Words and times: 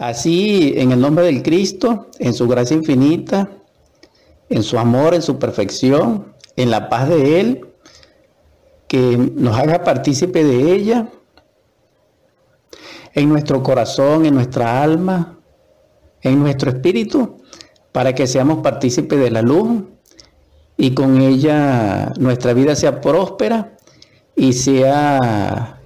Así, 0.00 0.72
en 0.76 0.92
el 0.92 1.00
nombre 1.02 1.26
del 1.26 1.42
Cristo, 1.42 2.06
en 2.18 2.32
su 2.32 2.48
gracia 2.48 2.74
infinita, 2.74 3.50
en 4.48 4.62
su 4.62 4.78
amor, 4.78 5.12
en 5.12 5.20
su 5.20 5.38
perfección, 5.38 6.32
en 6.56 6.70
la 6.70 6.88
paz 6.88 7.10
de 7.10 7.38
Él, 7.38 7.66
que 8.88 9.18
nos 9.34 9.58
haga 9.58 9.84
partícipe 9.84 10.42
de 10.42 10.72
ella, 10.72 11.10
en 13.12 13.28
nuestro 13.28 13.62
corazón, 13.62 14.24
en 14.24 14.32
nuestra 14.32 14.82
alma, 14.82 15.38
en 16.22 16.40
nuestro 16.40 16.70
espíritu, 16.70 17.36
para 17.92 18.14
que 18.14 18.26
seamos 18.26 18.60
partícipes 18.62 19.20
de 19.20 19.30
la 19.30 19.42
luz 19.42 19.82
y 20.78 20.92
con 20.92 21.20
ella 21.20 22.14
nuestra 22.18 22.54
vida 22.54 22.74
sea 22.74 23.02
próspera 23.02 23.76
y 24.34 24.54
sea 24.54 25.78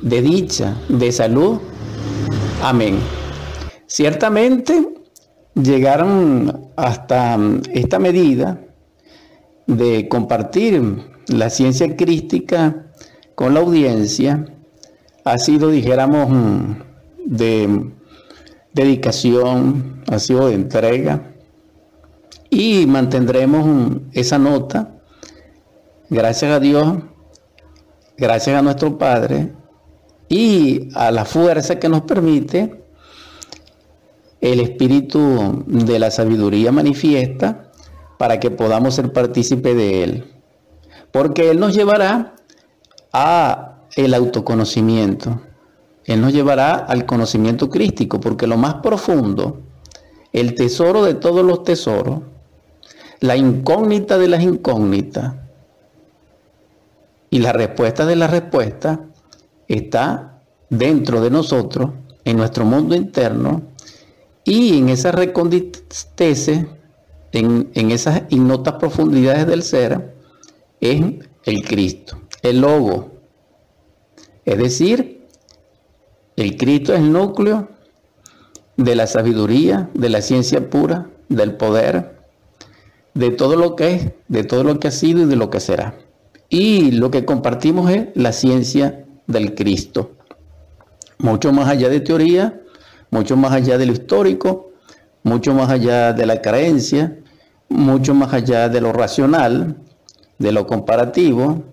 de 0.00 0.22
dicha, 0.22 0.76
de 0.88 1.10
salud. 1.10 1.58
Amén. 2.62 2.98
Ciertamente 3.86 4.86
llegaron 5.54 6.68
hasta 6.76 7.38
esta 7.72 7.98
medida 7.98 8.60
de 9.66 10.08
compartir 10.08 11.06
la 11.28 11.48
ciencia 11.48 11.96
crística 11.96 12.86
con 13.34 13.54
la 13.54 13.60
audiencia 13.60 14.44
ha 15.24 15.38
sido, 15.38 15.70
dijéramos, 15.70 16.76
de 17.24 17.92
dedicación, 18.74 20.02
ha 20.08 20.18
sido 20.18 20.48
de 20.48 20.54
entrega 20.54 21.32
y 22.50 22.86
mantendremos 22.86 24.00
esa 24.12 24.38
nota, 24.38 25.00
gracias 26.10 26.52
a 26.52 26.60
Dios, 26.60 26.98
gracias 28.18 28.56
a 28.56 28.62
nuestro 28.62 28.98
Padre 28.98 29.59
y 30.30 30.88
a 30.94 31.10
la 31.10 31.24
fuerza 31.24 31.80
que 31.80 31.88
nos 31.88 32.02
permite 32.02 32.84
el 34.40 34.60
espíritu 34.60 35.64
de 35.66 35.98
la 35.98 36.10
sabiduría 36.12 36.70
manifiesta 36.70 37.72
para 38.16 38.38
que 38.38 38.50
podamos 38.52 38.94
ser 38.94 39.12
partícipe 39.12 39.74
de 39.74 40.04
él. 40.04 40.24
Porque 41.10 41.50
él 41.50 41.58
nos 41.58 41.74
llevará 41.74 42.36
a 43.12 43.80
el 43.96 44.14
autoconocimiento. 44.14 45.40
Él 46.04 46.20
nos 46.20 46.32
llevará 46.32 46.76
al 46.76 47.06
conocimiento 47.06 47.68
crístico, 47.68 48.20
porque 48.20 48.46
lo 48.46 48.56
más 48.56 48.74
profundo, 48.74 49.60
el 50.32 50.54
tesoro 50.54 51.02
de 51.02 51.14
todos 51.14 51.44
los 51.44 51.64
tesoros, 51.64 52.20
la 53.18 53.36
incógnita 53.36 54.16
de 54.16 54.28
las 54.28 54.42
incógnitas 54.44 55.34
y 57.30 57.40
la 57.40 57.52
respuesta 57.52 58.06
de 58.06 58.14
la 58.14 58.28
respuesta 58.28 59.09
está 59.70 60.42
dentro 60.68 61.20
de 61.20 61.30
nosotros, 61.30 61.90
en 62.24 62.36
nuestro 62.36 62.64
mundo 62.64 62.94
interno 62.94 63.62
y 64.44 64.78
en 64.78 64.88
esa 64.88 65.12
reconditece, 65.12 66.66
en, 67.32 67.70
en 67.74 67.90
esas 67.90 68.22
ignotas 68.30 68.74
profundidades 68.74 69.46
del 69.46 69.62
ser, 69.62 70.14
es 70.80 71.02
el 71.44 71.64
Cristo, 71.64 72.20
el 72.42 72.60
logo. 72.60 73.12
Es 74.44 74.58
decir, 74.58 75.26
el 76.36 76.56
Cristo 76.56 76.92
es 76.92 77.00
el 77.00 77.12
núcleo 77.12 77.68
de 78.76 78.94
la 78.96 79.06
sabiduría, 79.06 79.90
de 79.94 80.08
la 80.08 80.22
ciencia 80.22 80.68
pura, 80.68 81.10
del 81.28 81.56
poder, 81.56 82.18
de 83.14 83.30
todo 83.30 83.56
lo 83.56 83.76
que 83.76 83.94
es, 83.94 84.12
de 84.28 84.44
todo 84.44 84.64
lo 84.64 84.80
que 84.80 84.88
ha 84.88 84.92
sido 84.92 85.22
y 85.22 85.26
de 85.26 85.36
lo 85.36 85.50
que 85.50 85.60
será. 85.60 85.94
Y 86.48 86.90
lo 86.92 87.10
que 87.10 87.24
compartimos 87.24 87.90
es 87.90 88.08
la 88.14 88.32
ciencia 88.32 89.04
del 89.30 89.54
Cristo. 89.54 90.12
Mucho 91.18 91.52
más 91.52 91.68
allá 91.68 91.88
de 91.88 92.00
teoría, 92.00 92.60
mucho 93.10 93.36
más 93.36 93.52
allá 93.52 93.78
de 93.78 93.86
lo 93.86 93.92
histórico, 93.92 94.72
mucho 95.22 95.54
más 95.54 95.70
allá 95.70 96.12
de 96.12 96.26
la 96.26 96.40
creencia, 96.40 97.18
mucho 97.68 98.14
más 98.14 98.32
allá 98.32 98.68
de 98.68 98.80
lo 98.80 98.92
racional, 98.92 99.76
de 100.38 100.52
lo 100.52 100.66
comparativo, 100.66 101.64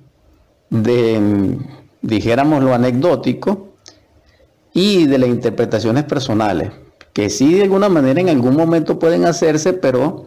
de, 0.70 1.58
dijéramos, 2.02 2.64
lo 2.64 2.74
anecdótico 2.74 3.76
y 4.74 5.06
de 5.06 5.18
las 5.18 5.30
interpretaciones 5.30 6.04
personales, 6.04 6.72
que 7.14 7.30
sí 7.30 7.54
de 7.54 7.64
alguna 7.64 7.90
manera 7.90 8.20
en 8.20 8.30
algún 8.30 8.56
momento 8.56 9.00
pueden 9.00 9.26
hacerse, 9.26 9.74
pero 9.74 10.26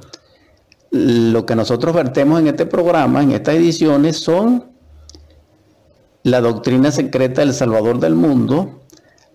lo 0.91 1.47
que 1.47 1.55
nosotros 1.55 1.95
vertemos 1.95 2.41
en 2.41 2.49
este 2.49 2.67
programa, 2.67 3.23
en 3.23 3.33
estas 3.33 3.55
ediciones, 3.55 4.17
son 4.19 4.70
la 6.23 6.41
doctrina 6.41 6.91
secreta 6.91 7.41
del 7.41 7.55
Salvador 7.55 7.99
del 7.99 8.15
mundo 8.15 8.81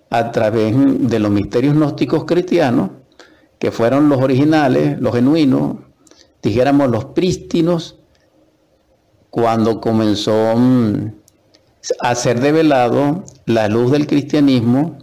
a 0.10 0.32
través 0.32 0.76
de 1.10 1.20
los 1.20 1.32
misterios 1.32 1.76
gnósticos 1.76 2.26
cristianos, 2.26 2.92
que 3.60 3.72
fueron 3.72 4.10
los 4.10 4.22
originales, 4.22 5.00
los 5.00 5.16
genuinos, 5.16 5.78
dijéramos 6.42 6.90
los 6.90 7.06
prístinos, 7.06 7.98
cuando 9.30 9.82
comenzó 9.82 10.56
mm, 10.56 11.12
a 12.00 12.16
ser 12.16 12.40
develado 12.40 13.24
la 13.46 13.68
luz 13.68 13.92
del 13.92 14.08
cristianismo 14.08 14.98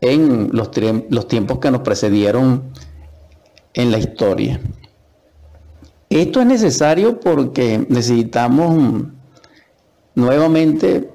en 0.00 0.50
los, 0.52 0.70
los 1.10 1.28
tiempos 1.28 1.58
que 1.58 1.70
nos 1.70 1.82
precedieron 1.82 2.72
en 3.74 3.90
la 3.92 3.98
historia. 3.98 4.60
Esto 6.08 6.40
es 6.40 6.46
necesario 6.46 7.20
porque 7.20 7.86
necesitamos 7.88 9.04
nuevamente 10.14 11.10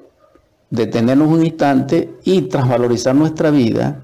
detenernos 0.70 1.28
un 1.28 1.44
instante 1.44 2.14
y 2.24 2.42
transvalorizar 2.42 3.14
nuestra 3.14 3.50
vida 3.50 4.02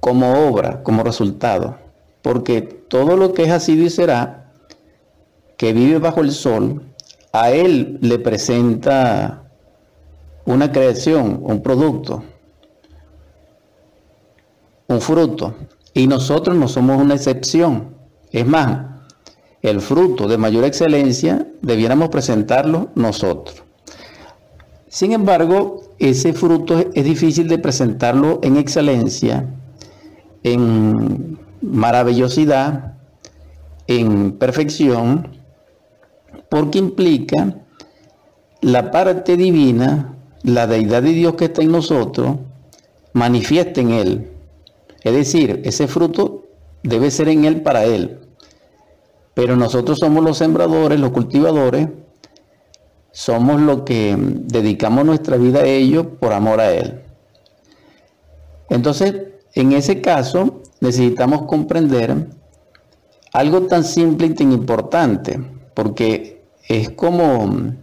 como 0.00 0.48
obra, 0.48 0.82
como 0.82 1.02
resultado. 1.02 1.76
Porque 2.22 2.62
todo 2.62 3.16
lo 3.16 3.32
que 3.32 3.44
es 3.44 3.50
así 3.50 3.72
y 3.72 3.90
será, 3.90 4.52
que 5.56 5.72
vive 5.72 5.98
bajo 5.98 6.20
el 6.20 6.32
sol, 6.32 6.82
a 7.32 7.50
él 7.50 7.98
le 8.00 8.18
presenta 8.18 9.42
una 10.44 10.70
creación, 10.70 11.40
un 11.42 11.62
producto, 11.62 12.22
un 14.86 15.00
fruto. 15.00 15.54
Y 15.92 16.06
nosotros 16.06 16.56
no 16.56 16.68
somos 16.68 17.00
una 17.00 17.14
excepción. 17.14 17.94
Es 18.30 18.46
más, 18.46 18.95
el 19.62 19.80
fruto 19.80 20.28
de 20.28 20.38
mayor 20.38 20.64
excelencia, 20.64 21.46
debiéramos 21.62 22.08
presentarlo 22.08 22.90
nosotros. 22.94 23.62
Sin 24.88 25.12
embargo, 25.12 25.82
ese 25.98 26.32
fruto 26.32 26.78
es 26.94 27.04
difícil 27.04 27.48
de 27.48 27.58
presentarlo 27.58 28.38
en 28.42 28.56
excelencia, 28.56 29.46
en 30.42 31.38
maravillosidad, 31.60 32.94
en 33.86 34.32
perfección, 34.32 35.36
porque 36.48 36.78
implica 36.78 37.56
la 38.60 38.90
parte 38.90 39.36
divina, 39.36 40.14
la 40.42 40.66
deidad 40.66 41.02
de 41.02 41.12
Dios 41.12 41.34
que 41.34 41.46
está 41.46 41.62
en 41.62 41.72
nosotros, 41.72 42.36
manifiesta 43.12 43.80
en 43.80 43.90
Él. 43.90 44.30
Es 45.02 45.12
decir, 45.12 45.62
ese 45.64 45.88
fruto 45.88 46.44
debe 46.82 47.10
ser 47.10 47.28
en 47.28 47.44
Él 47.44 47.62
para 47.62 47.84
Él. 47.84 48.18
Pero 49.36 49.54
nosotros 49.54 49.98
somos 49.98 50.24
los 50.24 50.38
sembradores, 50.38 50.98
los 50.98 51.10
cultivadores, 51.10 51.88
somos 53.12 53.60
los 53.60 53.82
que 53.82 54.16
dedicamos 54.18 55.04
nuestra 55.04 55.36
vida 55.36 55.58
a 55.58 55.66
ello 55.66 56.14
por 56.18 56.32
amor 56.32 56.58
a 56.58 56.72
Él. 56.72 57.02
Entonces, 58.70 59.14
en 59.52 59.72
ese 59.72 60.00
caso, 60.00 60.62
necesitamos 60.80 61.42
comprender 61.42 62.28
algo 63.34 63.66
tan 63.66 63.84
simple 63.84 64.28
y 64.28 64.34
tan 64.34 64.52
importante, 64.52 65.38
porque 65.74 66.42
es 66.66 66.88
como 66.88 67.74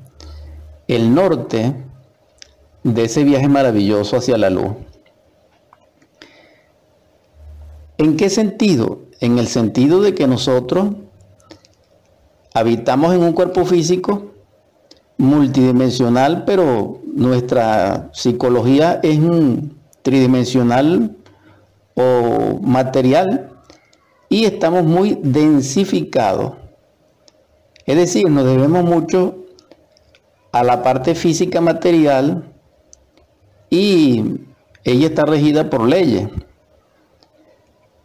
el 0.87 1.13
norte 1.13 1.75
de 2.81 3.03
ese 3.03 3.23
viaje 3.23 3.47
maravilloso 3.47 4.17
hacia 4.17 4.39
la 4.39 4.49
luz. 4.49 4.71
¿En 7.99 8.17
qué 8.17 8.31
sentido? 8.31 9.03
En 9.19 9.37
el 9.37 9.45
sentido 9.45 10.01
de 10.01 10.15
que 10.15 10.25
nosotros 10.25 10.95
habitamos 12.53 13.13
en 13.13 13.23
un 13.23 13.33
cuerpo 13.33 13.65
físico 13.65 14.31
multidimensional, 15.17 16.43
pero 16.45 17.01
nuestra 17.05 18.09
psicología 18.13 18.99
es 19.03 19.19
tridimensional 20.01 21.15
o 21.95 22.59
material 22.61 23.51
y 24.29 24.45
estamos 24.45 24.83
muy 24.83 25.19
densificados. 25.21 26.53
Es 27.85 27.97
decir, 27.97 28.29
nos 28.29 28.45
debemos 28.45 28.83
mucho 28.83 29.37
a 30.51 30.63
la 30.63 30.83
parte 30.83 31.15
física 31.15 31.61
material 31.61 32.43
y 33.69 34.41
ella 34.83 35.07
está 35.07 35.25
regida 35.25 35.69
por 35.69 35.87
leyes, 35.87 36.29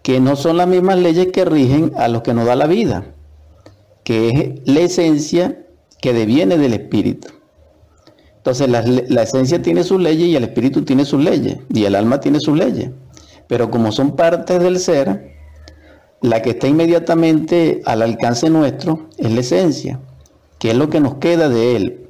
que 0.03 0.21
no 0.21 0.37
son 0.37 0.57
las 0.57 0.67
mismas 0.67 0.99
leyes 0.99 1.29
que 1.33 1.45
rigen 1.45 1.93
a 1.97 2.09
los 2.09 2.23
que 2.23 2.33
nos 2.33 2.47
da 2.47 2.57
la 2.57 2.67
vida 2.67 3.15
que 4.09 4.31
es 4.31 4.61
la 4.65 4.81
esencia 4.81 5.67
que 6.01 6.15
deviene 6.15 6.57
del 6.57 6.73
espíritu. 6.73 7.29
Entonces 8.39 8.67
la, 8.71 8.81
la, 8.81 9.23
esencia 9.23 9.61
tiene 9.61 9.85
sus 9.85 10.01
leyes 10.01 10.29
y 10.29 10.35
el 10.35 10.45
espíritu 10.45 10.83
tiene 10.83 11.05
sus 11.05 11.23
leyes 11.23 11.59
y 11.69 11.85
el 11.85 11.95
alma 11.95 12.19
tiene 12.19 12.41
sus 12.41 12.57
leyes. 12.57 12.91
Pero 13.49 13.71
como 13.71 13.93
son 13.93 14.17
partes 14.17 14.61
del 14.61 14.79
ser, 14.79 15.35
la 16.23 16.41
que 16.41 16.51
está 16.51 16.69
inmediatamente 16.69 17.83
al 17.85 18.01
alcance 18.01 18.49
nuestro 18.49 19.11
es 19.19 19.31
la 19.31 19.41
esencia, 19.41 20.01
que 20.59 20.71
es 20.71 20.75
lo 20.75 20.89
que 20.89 21.01
nos 21.01 21.17
queda 21.17 21.51
de 21.51 21.77
él. 21.77 22.09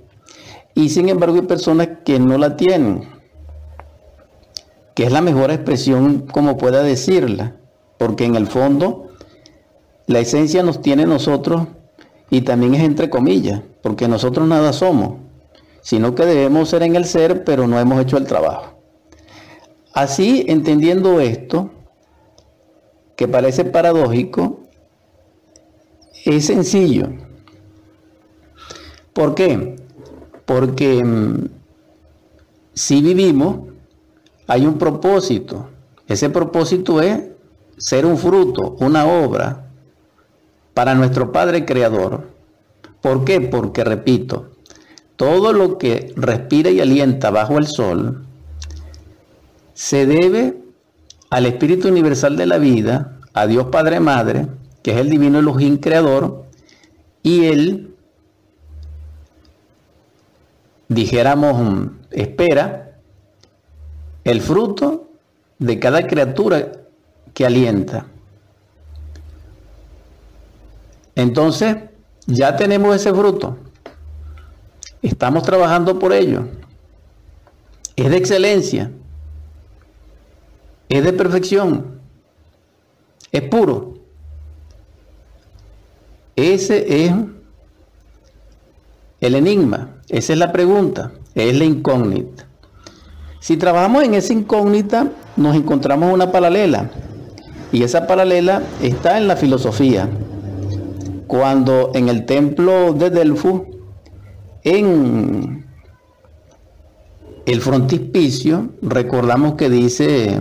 Y 0.77 0.91
sin 0.91 1.09
embargo 1.09 1.35
hay 1.35 1.47
personas 1.49 1.89
que 2.05 2.21
no 2.21 2.39
la 2.39 2.57
tienen, 2.57 3.09
que 4.95 5.03
es 5.03 5.11
la 5.11 5.21
mejor 5.21 5.51
expresión 5.51 6.29
como 6.31 6.59
pueda 6.59 6.85
decirla, 6.85 7.57
porque 7.99 8.25
en 8.25 8.37
el 8.37 8.47
fondo 8.47 9.09
la 10.07 10.21
esencia 10.21 10.63
nos 10.63 10.81
tiene 10.81 11.05
nosotros 11.05 11.67
y 12.31 12.43
también 12.43 12.75
es 12.75 12.83
entre 12.83 13.11
comillas, 13.11 13.63
porque 13.83 14.09
nosotros 14.09 14.47
nada 14.47 14.73
somos, 14.73 15.15
sino 15.81 16.15
que 16.15 16.27
debemos 16.27 16.69
ser 16.69 16.83
en 16.83 16.97
el 16.97 17.05
ser, 17.05 17.45
pero 17.45 17.67
no 17.67 17.79
hemos 17.79 18.01
hecho 18.01 18.17
el 18.17 18.27
trabajo. 18.27 18.79
Así, 19.95 20.45
entendiendo 20.49 21.21
esto, 21.21 21.71
que 23.17 23.27
parece 23.27 23.65
paradójico, 23.65 24.61
es 26.25 26.47
sencillo. 26.47 27.09
¿Por 29.13 29.35
qué? 29.35 29.77
Porque 30.45 31.03
mm, 31.03 31.49
si 32.75 33.03
vivimos, 33.03 33.73
hay 34.47 34.67
un 34.67 34.79
propósito. 34.79 35.69
Ese 36.07 36.31
propósito 36.31 37.01
es 37.01 37.25
ser 37.77 38.07
un 38.07 38.19
fruto, 38.19 38.77
una 38.81 39.07
obra 39.07 39.68
para 40.79 40.95
nuestro 40.95 41.33
Padre 41.33 41.65
Creador. 41.65 42.29
¿Por 43.01 43.25
qué? 43.25 43.41
Porque, 43.41 43.83
repito, 43.83 44.51
todo 45.17 45.53
lo 45.53 45.77
que 45.77 46.13
respira 46.15 46.71
y 46.71 46.81
alienta 46.81 47.33
bajo 47.33 47.59
el 47.59 47.67
sol 47.67 48.25
se 49.75 50.07
debe 50.07 50.57
al 51.31 51.47
Espíritu 51.47 51.89
Universal 51.89 52.37
de 52.37 52.47
la 52.47 52.59
vida, 52.59 53.19
a 53.35 53.49
Dios 53.49 53.67
Padre 53.73 53.99
Madre, 53.99 54.47
que 54.85 54.93
es 54.93 54.99
el 54.99 55.11
divino 55.11 55.41
Elohim 55.41 55.79
creador, 55.79 56.45
y 57.25 57.47
Él, 57.47 57.97
dijéramos, 60.87 61.89
espera 62.13 63.01
el 64.23 64.41
fruto 64.41 65.09
de 65.59 65.81
cada 65.81 66.07
criatura 66.07 66.71
que 67.35 67.45
alienta. 67.45 68.07
Entonces, 71.19 71.77
ya 72.27 72.57
tenemos 72.57 72.97
ese 72.97 73.13
fruto. 73.13 73.59
Estamos 75.03 75.43
trabajando 75.43 75.99
por 75.99 76.15
ello. 76.15 76.49
Es 77.95 78.09
de 78.09 78.17
excelencia 78.17 78.91
es 80.89 81.05
de 81.05 81.13
perfección, 81.13 82.01
es 83.31 83.43
puro. 83.43 83.95
Ese 86.35 87.05
es 87.05 87.13
el 89.21 89.35
enigma, 89.35 89.97
esa 90.09 90.33
es 90.33 90.39
la 90.39 90.53
pregunta, 90.53 91.13
es 91.35 91.57
la 91.57 91.65
incógnita. 91.65 92.47
Si 93.41 93.57
trabajamos 93.57 94.05
en 94.05 94.15
esa 94.15 94.33
incógnita, 94.33 95.09
nos 95.37 95.57
encontramos 95.57 96.13
una 96.13 96.33
paralela. 96.33 96.91
Y 97.71 97.83
esa 97.83 98.07
paralela 98.07 98.63
está 98.81 99.19
en 99.19 99.29
la 99.29 99.37
filosofía. 99.37 100.09
Cuando 101.29 101.93
en 101.95 102.09
el 102.09 102.27
templo 102.27 102.95
de 102.95 103.11
Delfos, 103.11 103.63
en 104.65 105.67
el 107.47 107.61
frontispicio, 107.61 108.71
recordamos 108.83 109.55
que 109.55 109.71
dice 109.71 110.41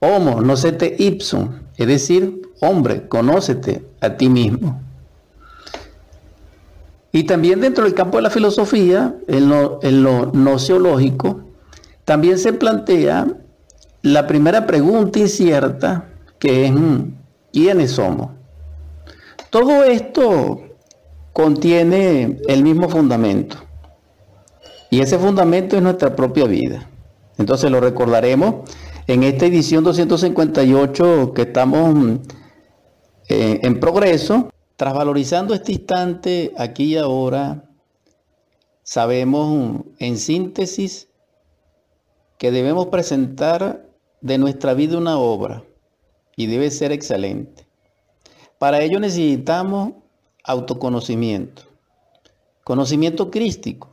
Homo, 0.00 0.40
nocete 0.40 0.94
ipsum, 0.98 1.60
es 1.76 1.86
decir, 1.86 2.42
hombre, 2.60 3.08
conócete 3.08 3.84
a 4.00 4.10
ti 4.16 4.28
mismo. 4.28 4.80
Y 7.12 7.24
también 7.24 7.60
dentro 7.60 7.84
del 7.84 7.94
campo 7.94 8.18
de 8.18 8.22
la 8.22 8.30
filosofía, 8.30 9.14
en 9.26 9.48
lo, 9.48 9.80
en 9.82 10.04
también 12.04 12.38
se 12.38 12.52
plantea 12.52 13.26
la 14.02 14.26
primera 14.26 14.66
pregunta 14.66 15.18
incierta, 15.18 16.08
que 16.38 16.66
es 16.66 16.72
¿quiénes 17.52 17.92
somos? 17.92 18.37
Todo 19.50 19.84
esto 19.84 20.60
contiene 21.32 22.38
el 22.48 22.62
mismo 22.62 22.88
fundamento. 22.88 23.56
Y 24.90 25.00
ese 25.00 25.18
fundamento 25.18 25.76
es 25.76 25.82
nuestra 25.82 26.16
propia 26.16 26.46
vida. 26.46 26.88
Entonces 27.38 27.70
lo 27.70 27.80
recordaremos 27.80 28.68
en 29.06 29.22
esta 29.22 29.46
edición 29.46 29.84
258 29.84 31.32
que 31.34 31.42
estamos 31.42 32.20
eh, 33.28 33.60
en 33.62 33.78
progreso, 33.78 34.50
tras 34.76 34.94
valorizando 34.94 35.54
este 35.54 35.72
instante 35.72 36.52
aquí 36.56 36.94
y 36.94 36.96
ahora, 36.96 37.64
sabemos 38.82 39.82
en 39.98 40.16
síntesis 40.18 41.08
que 42.38 42.50
debemos 42.50 42.86
presentar 42.86 43.88
de 44.20 44.38
nuestra 44.38 44.74
vida 44.74 44.98
una 44.98 45.18
obra 45.18 45.64
y 46.36 46.46
debe 46.46 46.70
ser 46.70 46.92
excelente. 46.92 47.67
Para 48.58 48.80
ello 48.80 49.00
necesitamos 49.00 49.92
autoconocimiento, 50.44 51.62
conocimiento 52.64 53.30
crístico, 53.30 53.90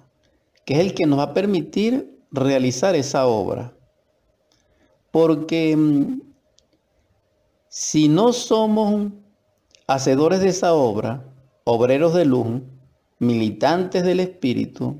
que 0.66 0.76
es 0.76 0.80
el 0.80 0.94
que 0.94 1.06
nos 1.06 1.20
va 1.20 1.24
a 1.24 1.34
permitir 1.34 2.20
realizar 2.32 2.96
esa 2.96 3.28
obra 3.28 3.76
porque 5.16 5.78
mm, 5.78 6.20
si 7.70 8.10
no 8.10 8.34
somos 8.34 9.14
hacedores 9.88 10.42
de 10.42 10.50
esa 10.50 10.74
obra, 10.74 11.24
obreros 11.64 12.14
de 12.14 12.26
luz, 12.26 12.64
militantes 13.20 14.04
del 14.04 14.20
Espíritu, 14.20 15.00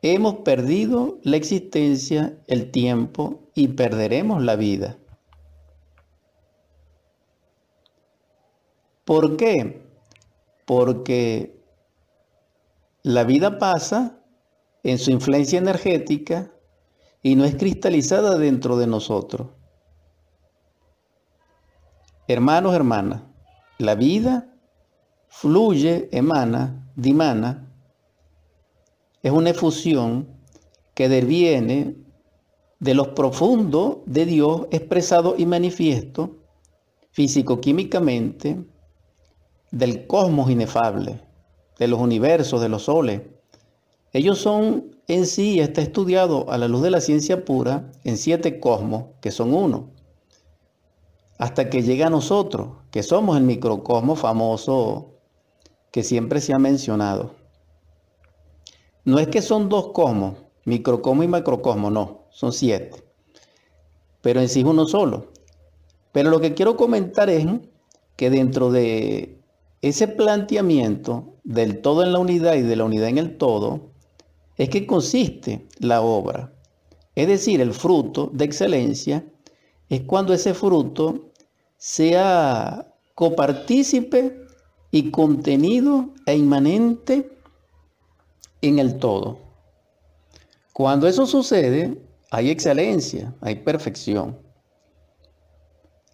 hemos 0.00 0.36
perdido 0.44 1.18
la 1.24 1.38
existencia, 1.38 2.38
el 2.46 2.70
tiempo 2.70 3.50
y 3.56 3.66
perderemos 3.66 4.44
la 4.44 4.54
vida. 4.54 4.96
¿Por 9.10 9.36
qué? 9.36 9.82
Porque 10.64 11.60
la 13.02 13.24
vida 13.24 13.58
pasa 13.58 14.20
en 14.84 14.98
su 14.98 15.10
influencia 15.10 15.58
energética 15.58 16.52
y 17.20 17.34
no 17.34 17.44
es 17.44 17.56
cristalizada 17.56 18.38
dentro 18.38 18.76
de 18.76 18.86
nosotros. 18.86 19.48
Hermanos, 22.28 22.72
hermanas, 22.72 23.22
la 23.78 23.96
vida 23.96 24.54
fluye, 25.26 26.08
emana, 26.12 26.88
dimana, 26.94 27.68
es 29.24 29.32
una 29.32 29.50
efusión 29.50 30.28
que 30.94 31.08
deviene 31.08 31.96
de 32.78 32.94
los 32.94 33.08
profundos 33.08 33.96
de 34.06 34.24
Dios 34.24 34.68
expresado 34.70 35.34
y 35.36 35.46
manifiesto 35.46 36.36
físico-químicamente 37.10 38.69
del 39.70 40.06
cosmos 40.06 40.50
inefable, 40.50 41.20
de 41.78 41.88
los 41.88 42.00
universos, 42.00 42.60
de 42.60 42.68
los 42.68 42.84
soles. 42.84 43.22
Ellos 44.12 44.38
son 44.38 44.96
en 45.10 45.26
sí 45.26 45.58
está 45.58 45.82
estudiado 45.82 46.50
a 46.50 46.58
la 46.58 46.68
luz 46.68 46.82
de 46.82 46.90
la 46.90 47.00
ciencia 47.00 47.44
pura 47.44 47.90
en 48.04 48.16
siete 48.16 48.60
cosmos, 48.60 49.06
que 49.20 49.32
son 49.32 49.52
uno, 49.52 49.90
hasta 51.38 51.68
que 51.68 51.82
llega 51.82 52.06
a 52.06 52.10
nosotros, 52.10 52.68
que 52.92 53.02
somos 53.02 53.36
el 53.36 53.42
microcosmo 53.42 54.14
famoso 54.14 55.14
que 55.90 56.04
siempre 56.04 56.40
se 56.40 56.52
ha 56.52 56.60
mencionado. 56.60 57.34
No 59.04 59.18
es 59.18 59.26
que 59.26 59.42
son 59.42 59.68
dos 59.68 59.88
cosmos, 59.88 60.36
microcosmo 60.64 61.24
y 61.24 61.28
macrocosmo, 61.28 61.90
no, 61.90 62.26
son 62.30 62.52
siete, 62.52 63.02
pero 64.20 64.40
en 64.40 64.48
sí 64.48 64.60
es 64.60 64.66
uno 64.66 64.86
solo. 64.86 65.32
Pero 66.12 66.30
lo 66.30 66.40
que 66.40 66.54
quiero 66.54 66.76
comentar 66.76 67.30
es 67.30 67.46
que 68.14 68.30
dentro 68.30 68.70
de 68.70 69.39
ese 69.82 70.08
planteamiento 70.08 71.36
del 71.42 71.80
todo 71.80 72.02
en 72.02 72.12
la 72.12 72.18
unidad 72.18 72.54
y 72.54 72.62
de 72.62 72.76
la 72.76 72.84
unidad 72.84 73.08
en 73.08 73.18
el 73.18 73.36
todo, 73.38 73.90
es 74.56 74.68
que 74.68 74.86
consiste 74.86 75.66
la 75.78 76.02
obra. 76.02 76.52
Es 77.14 77.26
decir, 77.26 77.60
el 77.60 77.72
fruto 77.72 78.30
de 78.32 78.44
excelencia 78.44 79.24
es 79.88 80.02
cuando 80.02 80.34
ese 80.34 80.54
fruto 80.54 81.30
sea 81.76 82.94
copartícipe 83.14 84.46
y 84.90 85.10
contenido 85.10 86.10
e 86.26 86.36
inmanente 86.36 87.38
en 88.60 88.78
el 88.78 88.98
todo. 88.98 89.38
Cuando 90.72 91.08
eso 91.08 91.26
sucede, 91.26 92.00
hay 92.30 92.50
excelencia, 92.50 93.34
hay 93.40 93.56
perfección. 93.56 94.38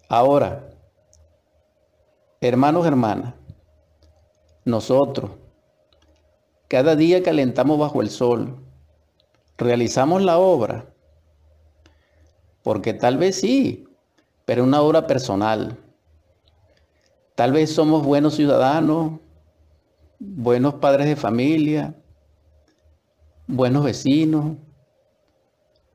Ahora, 0.09 0.69
hermanos, 2.41 2.85
hermanas, 2.85 3.33
nosotros 4.67 5.31
cada 6.67 6.97
día 6.97 7.23
calentamos 7.23 7.79
bajo 7.79 8.01
el 8.01 8.09
sol, 8.09 8.59
realizamos 9.57 10.21
la 10.21 10.37
obra, 10.37 10.93
porque 12.61 12.93
tal 12.93 13.17
vez 13.17 13.39
sí, 13.39 13.87
pero 14.45 14.65
una 14.65 14.81
obra 14.81 15.07
personal. 15.07 15.77
Tal 17.35 17.53
vez 17.53 17.71
somos 17.71 18.03
buenos 18.03 18.35
ciudadanos, 18.35 19.19
buenos 20.19 20.75
padres 20.75 21.07
de 21.07 21.15
familia, 21.15 21.95
buenos 23.45 23.85
vecinos, 23.85 24.57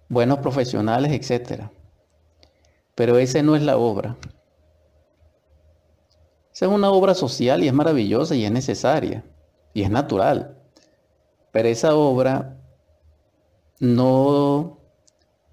buenos 0.08 0.38
profesionales, 0.38 1.12
etc. 1.12 1.64
Pero 2.94 3.18
esa 3.18 3.42
no 3.42 3.56
es 3.56 3.62
la 3.62 3.76
obra. 3.76 4.16
Esa 6.52 6.66
es 6.66 6.73
una 6.73 6.90
obra 6.90 7.14
social 7.14 7.62
y 7.62 7.68
es 7.68 7.75
maravillosa 7.75 8.35
y 8.35 8.44
es 8.44 8.52
necesaria 8.52 9.25
y 9.73 9.82
es 9.82 9.90
natural. 9.90 10.59
Pero 11.50 11.68
esa 11.68 11.94
obra 11.94 12.59
no 13.78 14.78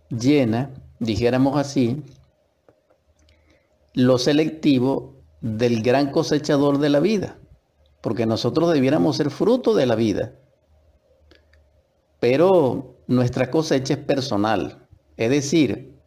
llena, 0.10 0.72
dijéramos 1.00 1.58
así, 1.58 2.04
lo 3.94 4.18
selectivo 4.18 5.16
del 5.42 5.82
gran 5.82 6.12
cosechador 6.12 6.80
de 6.80 6.90
la 6.90 7.00
vida, 7.00 7.38
porque 8.02 8.26
nosotros 8.26 8.74
debiéramos 8.74 9.18
ser 9.18 9.30
fruto 9.30 9.74
de 9.74 9.86
la 9.86 9.96
vida. 9.96 10.34
Pero 12.20 12.98
nuestra 13.08 13.50
cosecha 13.50 13.94
es 13.94 14.00
personal, 14.00 14.88
es 15.16 15.30
decir, 15.30 15.99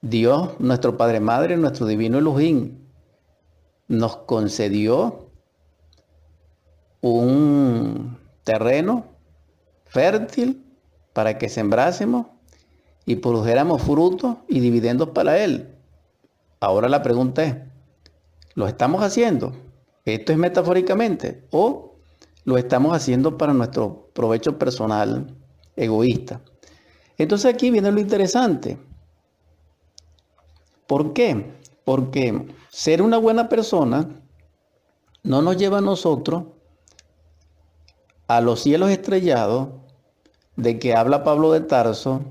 Dios, 0.00 0.60
nuestro 0.60 0.96
Padre 0.96 1.18
Madre, 1.18 1.56
nuestro 1.56 1.86
Divino 1.86 2.18
Elohim, 2.18 2.78
nos 3.88 4.18
concedió 4.18 5.30
un 7.00 8.18
terreno 8.44 9.06
fértil 9.86 10.64
para 11.12 11.36
que 11.38 11.48
sembrásemos 11.48 12.26
y 13.06 13.16
produjéramos 13.16 13.82
frutos 13.82 14.36
y 14.48 14.60
dividendos 14.60 15.10
para 15.10 15.38
Él. 15.42 15.74
Ahora 16.60 16.88
la 16.88 17.02
pregunta 17.02 17.42
es, 17.44 17.56
¿lo 18.54 18.68
estamos 18.68 19.02
haciendo? 19.02 19.52
¿Esto 20.04 20.32
es 20.32 20.38
metafóricamente? 20.38 21.44
¿O 21.50 21.96
lo 22.44 22.56
estamos 22.56 22.94
haciendo 22.94 23.36
para 23.36 23.52
nuestro 23.52 24.10
provecho 24.12 24.58
personal 24.58 25.34
egoísta? 25.74 26.40
Entonces 27.16 27.52
aquí 27.52 27.70
viene 27.70 27.90
lo 27.90 28.00
interesante. 28.00 28.78
¿Por 30.88 31.12
qué? 31.12 31.52
Porque 31.84 32.46
ser 32.70 33.02
una 33.02 33.18
buena 33.18 33.50
persona 33.50 34.08
no 35.22 35.42
nos 35.42 35.58
lleva 35.58 35.78
a 35.78 35.82
nosotros 35.82 36.44
a 38.26 38.40
los 38.40 38.60
cielos 38.60 38.90
estrellados 38.90 39.68
de 40.56 40.78
que 40.78 40.94
habla 40.94 41.24
Pablo 41.24 41.52
de 41.52 41.60
Tarso 41.60 42.22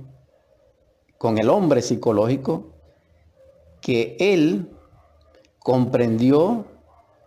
con 1.19 1.37
el 1.37 1.49
hombre 1.49 1.83
psicológico, 1.83 2.73
que 3.79 4.17
él 4.19 4.67
comprendió, 5.59 6.65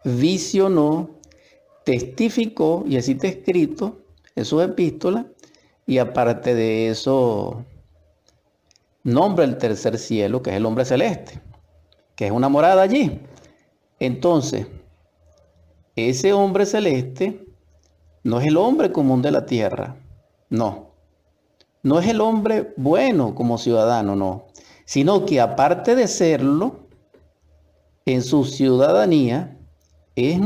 visionó, 0.05 1.11
testificó, 1.85 2.85
y 2.89 2.97
así 2.97 3.13
está 3.13 3.29
escrito 3.29 4.01
en 4.35 4.45
sus 4.45 4.65
epístolas, 4.65 5.27
y 5.87 5.99
aparte 5.99 6.57
de 6.57 6.89
eso, 6.89 7.65
nombra 9.03 9.45
el 9.45 9.59
tercer 9.59 9.99
cielo, 9.99 10.43
que 10.43 10.51
es 10.51 10.57
el 10.57 10.67
hombre 10.67 10.85
celeste, 10.85 11.41
que 12.15 12.27
es 12.27 12.33
una 12.33 12.49
morada 12.49 12.83
allí. 12.83 13.21
Entonces, 13.99 14.67
ese 15.97 16.33
hombre 16.33 16.67
celeste 16.67 17.47
no 18.23 18.41
es 18.41 18.47
el 18.47 18.57
hombre 18.57 18.93
común 18.93 19.23
de 19.23 19.31
la 19.31 19.47
tierra, 19.47 19.97
no. 20.49 20.91
No 21.83 21.99
es 21.99 22.09
el 22.09 22.21
hombre 22.21 22.75
bueno 22.77 23.35
como 23.35 23.57
ciudadano, 23.57 24.15
no. 24.15 24.47
Sino 24.85 25.25
que 25.25 25.41
aparte 25.41 25.95
de 25.95 26.09
serlo, 26.09 26.89
en 28.07 28.23
su 28.23 28.45
ciudadanía 28.45 29.57
es 30.17 30.41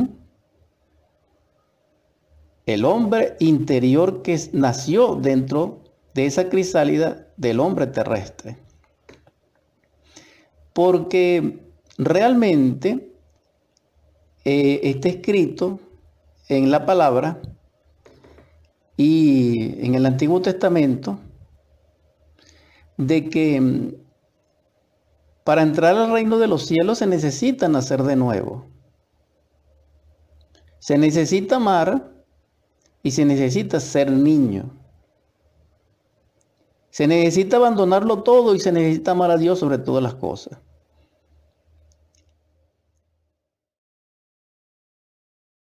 el 2.67 2.85
hombre 2.85 3.37
interior 3.41 4.23
que 4.23 4.39
nació 4.53 5.17
dentro 5.17 5.81
de 6.15 6.27
esa 6.27 6.49
crisálida 6.49 7.24
del 7.37 7.61
hombre 7.61 7.87
terrestre. 7.87 8.59
Porque 10.73 11.61
realmente 11.99 13.13
eh, 14.45 14.81
está 14.83 15.09
escrito 15.09 15.81
en 16.49 16.71
la 16.71 16.85
palabra 16.85 17.41
y 18.97 19.85
en 19.85 19.95
el 19.95 20.07
Antiguo 20.07 20.41
Testamento 20.43 21.19
de 22.97 23.29
que 23.29 23.61
mm, 23.61 23.95
para 25.45 25.63
entrar 25.63 25.97
al 25.97 26.13
reino 26.13 26.39
de 26.39 26.47
los 26.47 26.67
cielos 26.67 26.99
se 26.99 27.07
necesita 27.07 27.69
nacer 27.69 28.03
de 28.03 28.17
nuevo. 28.17 28.67
Se 30.79 30.99
necesita 30.99 31.57
amar 31.57 32.13
y 33.03 33.11
se 33.11 33.25
necesita 33.25 33.81
ser 33.81 34.11
niño. 34.11 34.84
Se 36.95 37.09
necesita 37.09 37.57
abandonarlo 37.57 38.23
todo 38.23 38.55
y 38.55 38.61
se 38.61 38.71
necesita 38.71 39.11
amar 39.11 39.33
a 39.33 39.37
Dios 39.37 39.59
sobre 39.59 39.79
todas 39.79 40.01
las 40.01 40.15
cosas. 40.15 40.61